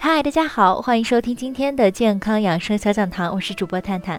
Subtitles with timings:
[0.00, 4.18] 嗨，大家好，欢迎收听今天的健康养生小讲堂，我是主播探探。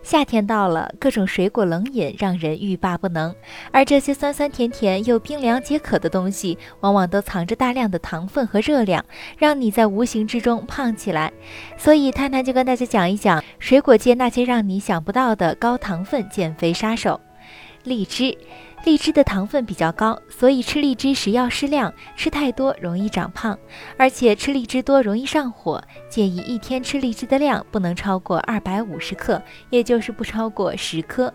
[0.00, 3.34] 夏天到了，各种水果冷饮让人欲罢不能，
[3.72, 9.04] 而这些酸酸甜甜又冰凉解渴的东西，往往都藏着大量的糖分和热量，
[9.36, 11.32] 让你在无形之中胖起来。
[11.76, 17.20] 所以，探探就跟大家讲一讲水果界那些让你想不到的高糖分减肥杀手——
[17.82, 18.38] 荔枝。
[18.84, 23.58] 荔枝的糖分比较高，所以吃荔枝时要适量，吃太多容易长胖，
[23.96, 25.82] 而且吃荔枝多容易上火。
[26.08, 31.32] 建议一天吃荔枝的量不能超过二百五十克，也就是不超过十颗。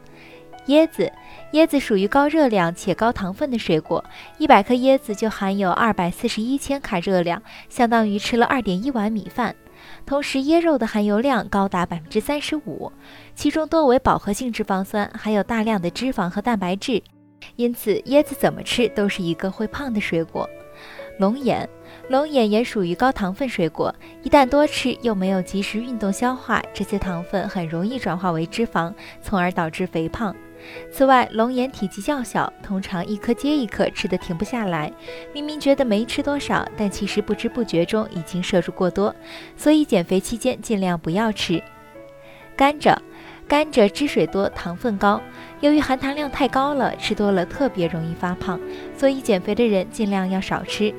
[0.68, 1.12] 椰子，
[1.52, 4.02] 椰子属于高热量且高糖分的水果，
[4.38, 9.54] 一百克椰子就含有二百四十一千卡热量，相当于吃了二点一碗米饭。
[10.05, 12.91] 同时，椰肉的含油量高达百分之三十五，
[13.35, 17.02] 其中多为饱和性脂肪酸，含有大量的脂肪和蛋白质。
[17.55, 20.49] 因此，椰子怎么吃都是一个会胖的水果。
[21.20, 21.70] 龙眼，
[22.09, 30.35] 龙眼也属于高糖分水果，一旦多吃又没有及时运动消化，这些糖分很容易转化为脂肪，从而导致肥胖。
[30.91, 34.91] 此外，龙眼体积较小，通常一颗接一颗吃的停不下来，
[35.34, 39.13] 明明觉得没吃多少，但其实不知不觉中已经摄入过多，
[39.55, 41.62] 所以减肥期间尽量不要吃。
[42.55, 42.95] 甘蔗。
[43.52, 45.21] 甘蔗汁水多，糖分高，
[45.60, 48.58] 由于含糖量太高了，吃多了特别容易发胖，
[48.96, 50.96] 所以减肥的人尽量要少吃。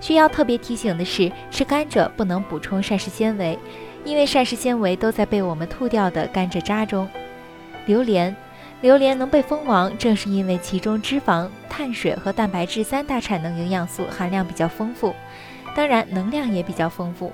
[0.00, 3.58] 需要特别提醒的是，吃甘蔗不能补充膳食纤维，
[4.02, 7.06] 因为膳食纤维都在被我们吐掉的甘蔗渣中。
[7.84, 8.34] 榴莲，
[8.80, 15.14] 榴莲能被封王，正是因为其中脂肪、碳水和蛋白质三大产能营养素含量比较丰富，
[15.76, 17.30] 当然能量也比较丰富。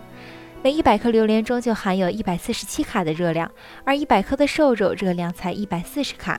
[0.66, 3.48] 每一百克榴莲中就含有一百四十七卡的热量，
[3.84, 6.36] 而一百克的瘦肉热量才一百四十卡，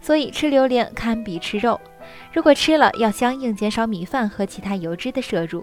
[0.00, 1.78] 所以吃榴莲堪比吃肉。
[2.32, 5.62] 如果吃了，要相应减少米饭和其他油脂的摄入。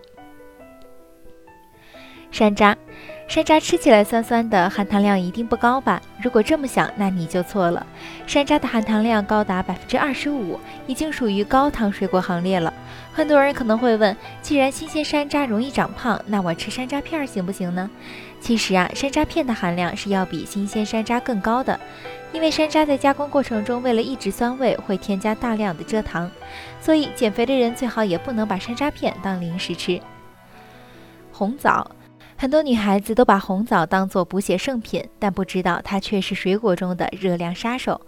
[2.30, 2.76] 山楂。
[3.28, 6.00] 山楂吃起来酸酸的，含糖量一定不高吧？
[6.22, 7.88] 如果这么想，那你就错了。
[8.28, 12.72] 山楂的含糖量高达百分之二十五，已经属于高糖水果行列了。
[13.14, 17.88] 很多人可能会问，既然新鲜山楂容易长胖，那我吃山楂片行不行呢？
[18.42, 21.80] 其实啊，山楂片的含量是要比新鲜山楂更高的，
[22.32, 26.30] 因为山楂在加工过程中为了抑制酸味，会添加大量的蔗糖，
[26.82, 30.02] 所以减肥的人最好也不能把山楂片当零食吃。
[31.32, 31.90] 红枣。
[32.36, 38.02] 很多女孩子都把红枣当做补血圣品，但不知道它却是水果中的热量杀手。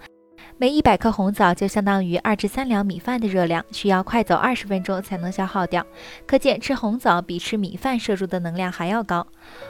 [0.57, 5.85] 每一百克红枣就相当于二至三两米饭的热量，需要快走二十分钟才能消耗掉。
[6.25, 9.27] 可见吃红枣比吃米饭摄入的能量还要高。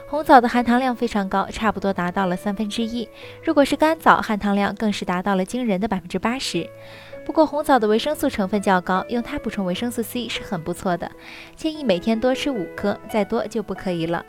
[0.07, 3.09] 红枣的含糖量非常高，差不多达到了三分之一。
[3.43, 6.69] 如果是干枣，含糖量更是达到了惊人的百分之八十。
[7.25, 11.11] 不过红枣的维生素成分较高，用它补充维生素 C 是很不错的。
[11.55, 14.23] 建议每天多吃五颗，再多就不可以了。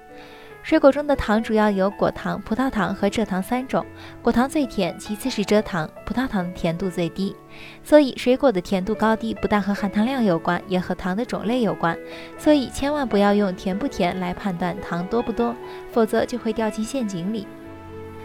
[0.66, 3.86] 水果中的糖主要有果糖、葡萄糖和蔗糖三种，
[4.20, 7.36] 果糖最甜，其次是蔗糖，葡萄糖的甜度最低。
[7.84, 11.96] 所以水果的甜度高低不但和含糖量有关，也和糖的种类有关。
[12.36, 15.54] 所以千万不要用甜不甜来判断糖多不多，
[15.92, 17.46] 否则就会掉进陷阱里。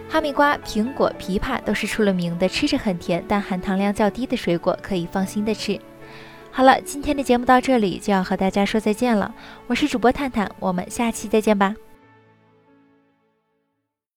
[0.10, 5.80] 哈密瓜、苹果、枇杷都是出了名的吃着很甜，但含糖量较低的水果，可以放心的吃。
[6.50, 9.32] 好了，今天的节目到这里就要和大家说再见了，
[9.68, 11.76] 我是主播探探，我们下期再见吧。